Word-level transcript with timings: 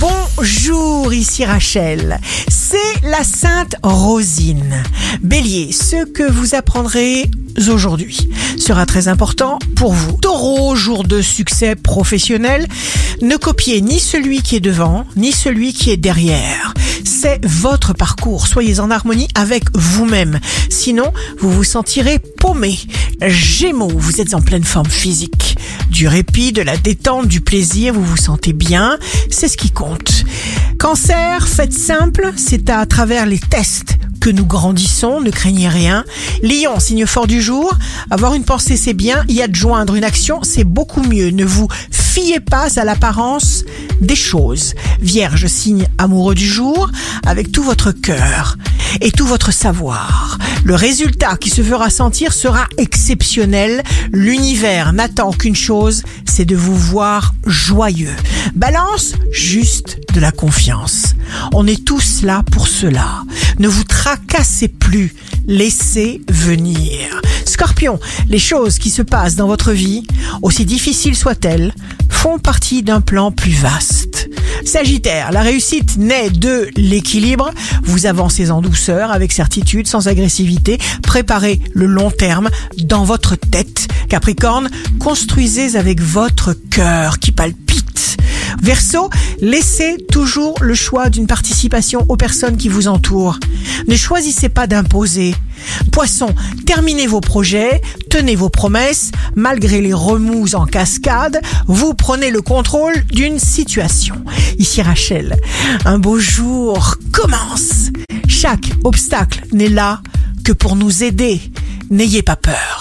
Bonjour, 0.00 1.12
ici 1.12 1.44
Rachel. 1.44 2.20
C'est 2.48 3.02
la 3.02 3.24
Sainte 3.24 3.74
Rosine. 3.82 4.82
Bélier, 5.22 5.72
ce 5.72 6.04
que 6.04 6.22
vous 6.22 6.54
apprendrez 6.54 7.28
aujourd'hui 7.68 8.28
sera 8.56 8.86
très 8.86 9.08
important 9.08 9.58
pour 9.74 9.92
vous. 9.92 10.12
Taureau, 10.18 10.76
jour 10.76 11.02
de 11.02 11.20
succès 11.20 11.74
professionnel, 11.74 12.68
ne 13.22 13.36
copiez 13.36 13.80
ni 13.80 13.98
celui 13.98 14.42
qui 14.42 14.56
est 14.56 14.60
devant, 14.60 15.04
ni 15.16 15.32
celui 15.32 15.72
qui 15.72 15.90
est 15.90 15.96
derrière. 15.96 16.74
C'est 17.20 17.44
votre 17.44 17.94
parcours. 17.94 18.46
Soyez 18.46 18.78
en 18.78 18.92
harmonie 18.92 19.26
avec 19.34 19.64
vous-même. 19.74 20.38
Sinon, 20.70 21.12
vous 21.40 21.50
vous 21.50 21.64
sentirez 21.64 22.20
paumé. 22.20 22.78
Gémeaux, 23.26 23.90
vous 23.92 24.20
êtes 24.20 24.34
en 24.34 24.40
pleine 24.40 24.62
forme 24.62 24.88
physique. 24.88 25.58
Du 25.90 26.06
répit, 26.06 26.52
de 26.52 26.62
la 26.62 26.76
détente, 26.76 27.26
du 27.26 27.40
plaisir, 27.40 27.92
vous 27.92 28.04
vous 28.04 28.16
sentez 28.16 28.52
bien. 28.52 28.98
C'est 29.30 29.48
ce 29.48 29.56
qui 29.56 29.72
compte. 29.72 30.22
Cancer, 30.78 31.48
faites 31.48 31.72
simple, 31.72 32.32
c'est 32.36 32.70
à 32.70 32.86
travers 32.86 33.26
les 33.26 33.40
tests 33.40 33.98
que 34.20 34.30
nous 34.30 34.46
grandissons, 34.46 35.20
ne 35.20 35.30
craignez 35.30 35.68
rien. 35.68 36.04
Lion, 36.42 36.78
signe 36.78 37.06
fort 37.06 37.26
du 37.26 37.40
jour, 37.42 37.72
avoir 38.10 38.34
une 38.34 38.44
pensée 38.44 38.76
c'est 38.76 38.94
bien, 38.94 39.24
y 39.28 39.42
adjoindre 39.42 39.94
une 39.94 40.04
action 40.04 40.40
c'est 40.42 40.64
beaucoup 40.64 41.02
mieux. 41.02 41.30
Ne 41.30 41.44
vous 41.44 41.68
fiez 42.18 42.40
pas 42.40 42.80
à 42.80 42.84
l'apparence 42.84 43.64
des 44.00 44.16
choses. 44.16 44.74
Vierge, 45.00 45.46
signe 45.46 45.86
amoureux 45.98 46.34
du 46.34 46.46
jour, 46.46 46.90
avec 47.24 47.52
tout 47.52 47.62
votre 47.62 47.92
cœur 47.92 48.56
et 49.00 49.12
tout 49.12 49.26
votre 49.26 49.52
savoir. 49.52 50.36
Le 50.64 50.74
résultat 50.74 51.36
qui 51.36 51.48
se 51.48 51.62
fera 51.62 51.90
sentir 51.90 52.32
sera 52.32 52.66
exceptionnel. 52.76 53.82
L'univers 54.12 54.92
n'attend 54.92 55.30
qu'une 55.30 55.54
chose, 55.54 56.02
c'est 56.24 56.44
de 56.44 56.56
vous 56.56 56.76
voir 56.76 57.34
joyeux. 57.46 58.16
Balance, 58.56 59.14
juste 59.30 60.00
de 60.12 60.20
la 60.20 60.32
confiance. 60.32 61.14
On 61.52 61.68
est 61.68 61.84
tous 61.84 62.22
là 62.22 62.42
pour 62.50 62.66
cela. 62.66 63.22
Ne 63.60 63.68
vous 63.68 63.84
tracassez 63.84 64.68
plus. 64.68 65.14
Laissez 65.46 66.20
venir. 66.28 67.20
Scorpion, 67.44 67.98
les 68.28 68.38
choses 68.38 68.78
qui 68.78 68.90
se 68.90 69.02
passent 69.02 69.36
dans 69.36 69.46
votre 69.46 69.72
vie, 69.72 70.06
aussi 70.42 70.64
difficiles 70.64 71.16
soient-elles, 71.16 71.72
font 72.18 72.40
partie 72.40 72.82
d'un 72.82 73.00
plan 73.00 73.30
plus 73.30 73.52
vaste. 73.52 74.28
Sagittaire, 74.64 75.30
la 75.30 75.42
réussite 75.42 75.96
naît 75.98 76.30
de 76.30 76.68
l'équilibre. 76.74 77.52
Vous 77.84 78.06
avancez 78.06 78.50
en 78.50 78.60
douceur, 78.60 79.12
avec 79.12 79.30
certitude, 79.30 79.86
sans 79.86 80.08
agressivité. 80.08 80.78
Préparez 81.04 81.60
le 81.74 81.86
long 81.86 82.10
terme 82.10 82.50
dans 82.78 83.04
votre 83.04 83.36
tête. 83.36 83.86
Capricorne, 84.08 84.68
construisez 84.98 85.76
avec 85.76 86.00
votre 86.00 86.54
cœur 86.54 87.20
qui 87.20 87.30
palpite. 87.30 88.16
Verseau, 88.60 89.10
laissez 89.40 89.96
toujours 90.10 90.56
le 90.60 90.74
choix 90.74 91.10
d'une 91.10 91.28
participation 91.28 92.04
aux 92.08 92.16
personnes 92.16 92.56
qui 92.56 92.68
vous 92.68 92.88
entourent. 92.88 93.38
Ne 93.86 93.94
choisissez 93.94 94.48
pas 94.48 94.66
d'imposer. 94.66 95.36
Poisson, 95.98 96.32
terminez 96.64 97.08
vos 97.08 97.20
projets, 97.20 97.82
tenez 98.08 98.36
vos 98.36 98.50
promesses, 98.50 99.10
malgré 99.34 99.80
les 99.80 99.92
remous 99.92 100.54
en 100.54 100.64
cascade, 100.64 101.40
vous 101.66 101.92
prenez 101.92 102.30
le 102.30 102.40
contrôle 102.40 103.04
d'une 103.06 103.40
situation. 103.40 104.14
Ici 104.58 104.80
Rachel, 104.80 105.34
un 105.84 105.98
beau 105.98 106.20
jour 106.20 106.94
commence. 107.10 107.90
Chaque 108.28 108.70
obstacle 108.84 109.44
n'est 109.50 109.68
là 109.68 110.00
que 110.44 110.52
pour 110.52 110.76
nous 110.76 111.02
aider. 111.02 111.40
N'ayez 111.90 112.22
pas 112.22 112.36
peur. 112.36 112.77